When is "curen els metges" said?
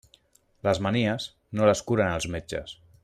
1.91-2.75